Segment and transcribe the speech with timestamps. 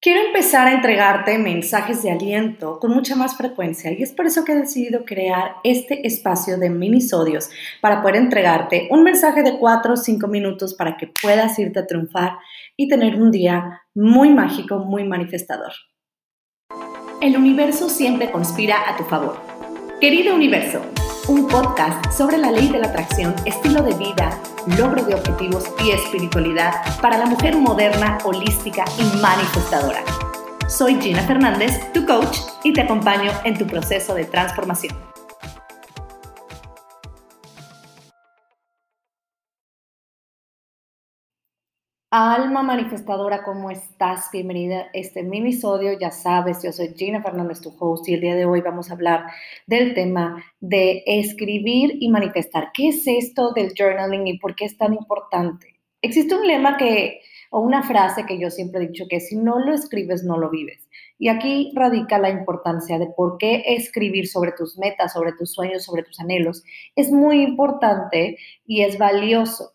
[0.00, 4.44] Quiero empezar a entregarte mensajes de aliento con mucha más frecuencia y es por eso
[4.44, 7.50] que he decidido crear este espacio de minisodios
[7.80, 11.86] para poder entregarte un mensaje de 4 o 5 minutos para que puedas irte a
[11.86, 12.38] triunfar
[12.76, 15.72] y tener un día muy mágico, muy manifestador.
[17.20, 19.36] El universo siempre conspira a tu favor.
[20.00, 20.80] Querido universo,
[21.28, 24.40] un podcast sobre la ley de la atracción, estilo de vida,
[24.78, 30.02] logro de objetivos y espiritualidad para la mujer moderna, holística y manifestadora.
[30.68, 35.07] Soy Gina Fernández, tu coach, y te acompaño en tu proceso de transformación.
[42.10, 44.30] Alma manifestadora, ¿cómo estás?
[44.32, 45.92] Bienvenida a este minisodio.
[46.00, 48.94] Ya sabes, yo soy Gina Fernández, tu host, y el día de hoy vamos a
[48.94, 49.26] hablar
[49.66, 52.70] del tema de escribir y manifestar.
[52.72, 55.78] ¿Qué es esto del journaling y por qué es tan importante?
[56.00, 59.58] Existe un lema que, o una frase que yo siempre he dicho, que si no
[59.58, 60.88] lo escribes, no lo vives.
[61.18, 65.84] Y aquí radica la importancia de por qué escribir sobre tus metas, sobre tus sueños,
[65.84, 66.64] sobre tus anhelos.
[66.96, 69.74] Es muy importante y es valioso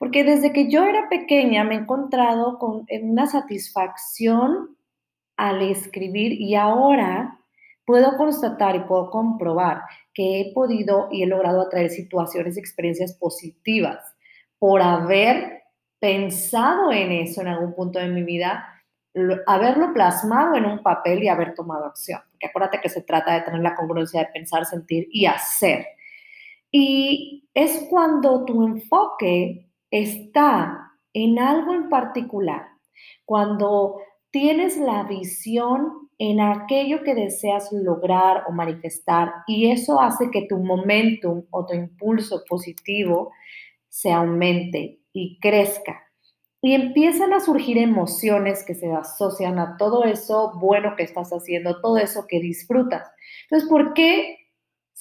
[0.00, 4.78] porque desde que yo era pequeña me he encontrado con una satisfacción
[5.36, 7.38] al escribir y ahora
[7.84, 9.82] puedo constatar y puedo comprobar
[10.14, 13.98] que he podido y he logrado atraer situaciones y experiencias positivas
[14.58, 15.64] por haber
[15.98, 18.64] pensado en eso en algún punto de mi vida,
[19.46, 22.22] haberlo plasmado en un papel y haber tomado acción.
[22.30, 25.84] Porque acuérdate que se trata de tener la congruencia de pensar, sentir y hacer.
[26.70, 32.68] Y es cuando tu enfoque está en algo en particular,
[33.24, 40.46] cuando tienes la visión en aquello que deseas lograr o manifestar y eso hace que
[40.46, 43.32] tu momentum o tu impulso positivo
[43.88, 46.02] se aumente y crezca.
[46.62, 51.80] Y empiezan a surgir emociones que se asocian a todo eso bueno que estás haciendo,
[51.80, 53.10] todo eso que disfrutas.
[53.44, 54.39] Entonces, ¿por qué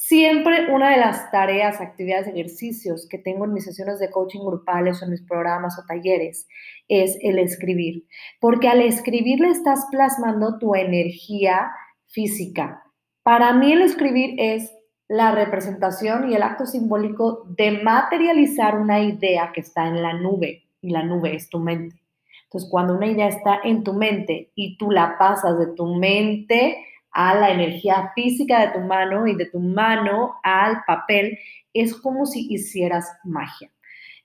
[0.02, 5.02] Siempre una de las tareas, actividades, ejercicios que tengo en mis sesiones de coaching grupales
[5.02, 6.48] o en mis programas o talleres
[6.88, 8.06] es el escribir,
[8.40, 11.72] porque al escribir le estás plasmando tu energía
[12.08, 12.82] física.
[13.24, 14.74] Para mí el escribir es
[15.10, 20.64] la representación y el acto simbólico de materializar una idea que está en la nube
[20.82, 22.02] y la nube es tu mente.
[22.46, 26.86] Entonces, cuando una idea está en tu mente y tú la pasas de tu mente
[27.12, 31.38] a la energía física de tu mano y de tu mano al papel,
[31.74, 33.72] es como si hicieras magia.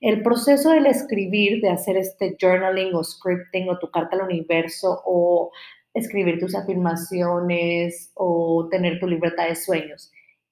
[0.01, 5.01] El proceso del escribir, de hacer este journaling o scripting o tu carta al universo
[5.05, 5.51] o
[5.93, 10.11] escribir tus afirmaciones o tener tu libreta de sueños,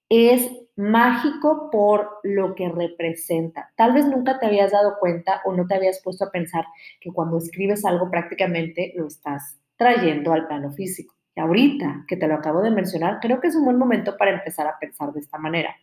[0.10, 3.72] es mágico por lo que representa.
[3.76, 6.66] Tal vez nunca te habías dado cuenta o no te habías puesto a pensar
[7.02, 11.14] que cuando escribes algo prácticamente lo estás trayendo al plano físico.
[11.36, 14.32] Y ahorita que te lo acabo de mencionar, creo que es un buen momento para
[14.32, 15.76] empezar a pensar de esta manera.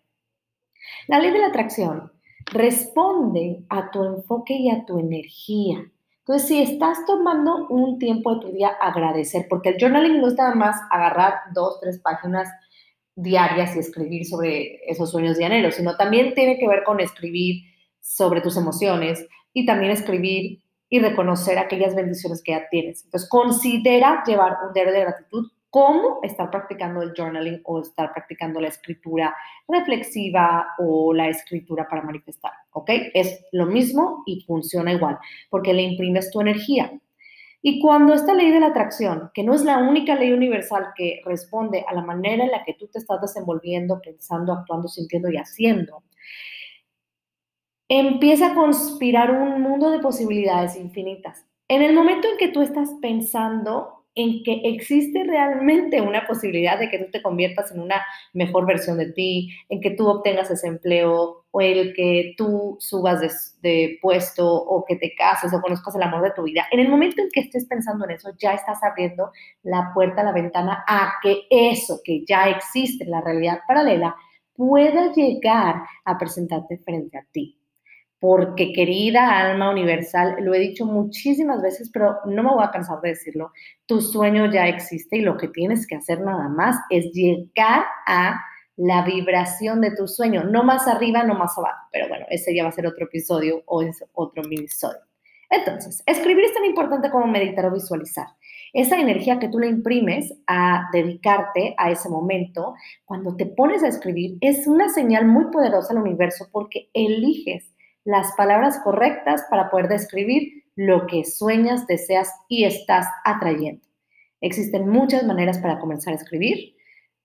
[1.08, 2.12] La ley de la atracción
[2.46, 5.84] responde a tu enfoque y a tu energía.
[6.20, 10.34] Entonces, si estás tomando un tiempo de tu día, agradecer, porque el journaling no es
[10.34, 12.48] nada más agarrar dos, tres páginas
[13.16, 17.64] diarias y escribir sobre esos sueños diarios, sino también tiene que ver con escribir
[18.00, 23.04] sobre tus emociones y también escribir y reconocer aquellas bendiciones que ya tienes.
[23.04, 28.60] Entonces, considera llevar un diario de gratitud como estar practicando el journaling o estar practicando
[28.60, 29.34] la escritura
[29.68, 32.90] reflexiva o la escritura para manifestar, ¿ok?
[33.14, 35.16] Es lo mismo y funciona igual,
[35.48, 36.92] porque le imprimes tu energía.
[37.62, 41.20] Y cuando esta ley de la atracción, que no es la única ley universal que
[41.24, 45.36] responde a la manera en la que tú te estás desenvolviendo, pensando, actuando, sintiendo y
[45.36, 46.02] haciendo,
[47.90, 51.44] empieza a conspirar un mundo de posibilidades infinitas.
[51.66, 56.88] En el momento en que tú estás pensando en que existe realmente una posibilidad de
[56.88, 60.68] que tú te conviertas en una mejor versión de ti, en que tú obtengas ese
[60.68, 66.02] empleo o el que tú subas de, puesto o que te cases o conozcas el
[66.02, 66.66] amor de tu vida.
[66.70, 69.32] En el momento en que estés pensando en eso, ya estás abriendo
[69.62, 74.14] la puerta, la ventana a que eso que ya existe en la realidad paralela
[74.54, 77.59] pueda llegar a presentarte frente a ti
[78.20, 83.00] porque querida alma universal, lo he dicho muchísimas veces, pero no me voy a cansar
[83.00, 83.50] de decirlo,
[83.86, 88.38] tu sueño ya existe y lo que tienes que hacer nada más es llegar a
[88.76, 92.62] la vibración de tu sueño, no más arriba, no más abajo, pero bueno, ese ya
[92.62, 95.00] va a ser otro episodio o es otro minisodio.
[95.48, 98.26] Entonces, escribir es tan importante como meditar o visualizar.
[98.72, 102.74] Esa energía que tú le imprimes a dedicarte a ese momento,
[103.04, 107.72] cuando te pones a escribir, es una señal muy poderosa al universo porque eliges
[108.04, 113.82] las palabras correctas para poder describir lo que sueñas, deseas y estás atrayendo.
[114.40, 116.76] Existen muchas maneras para comenzar a escribir.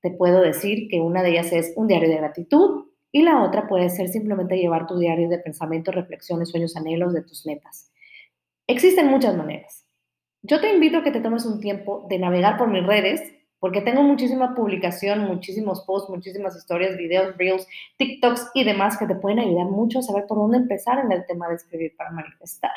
[0.02, 3.68] Te puedo decir que una de ellas es un diario de gratitud y la otra
[3.68, 7.92] puede ser simplemente llevar tu diario de pensamientos, reflexiones, sueños, anhelos de tus metas.
[8.68, 9.86] Existen muchas maneras.
[10.42, 13.22] Yo te invito a que te tomes un tiempo de navegar por mis redes,
[13.60, 17.68] porque tengo muchísima publicación, muchísimos posts, muchísimas historias, videos, reels,
[17.98, 21.26] TikToks y demás que te pueden ayudar mucho a saber por dónde empezar en el
[21.26, 22.74] tema de escribir para manifestar.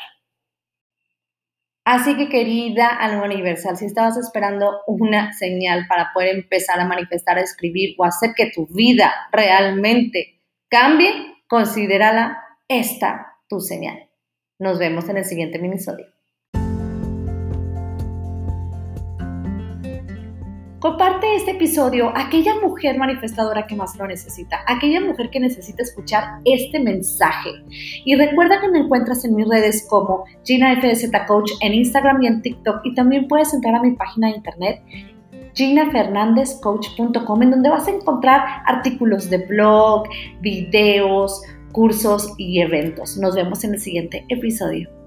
[1.84, 7.38] Así que querida Alma Universal, si estabas esperando una señal para poder empezar a manifestar,
[7.38, 11.10] a escribir o hacer que tu vida realmente cambie,
[11.48, 14.10] considérala esta tu señal.
[14.58, 16.17] Nos vemos en el siguiente minisodio.
[20.80, 25.82] Comparte este episodio a aquella mujer manifestadora que más lo necesita, aquella mujer que necesita
[25.82, 27.50] escuchar este mensaje.
[28.04, 32.26] Y recuerda que me encuentras en mis redes como Gina FZ Coach en Instagram y
[32.28, 34.82] en TikTok y también puedes entrar a mi página de internet
[35.54, 40.04] ginafernandezcoach.com en donde vas a encontrar artículos de blog,
[40.40, 41.42] videos,
[41.72, 43.16] cursos y eventos.
[43.16, 44.97] Nos vemos en el siguiente episodio.